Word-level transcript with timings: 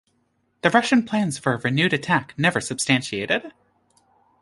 The 0.63 0.71
Russian 0.71 1.03
plans 1.03 1.37
for 1.37 1.53
a 1.53 1.59
renewed 1.59 1.93
attack 1.93 2.33
never 2.35 2.59
substantiated. 2.59 3.53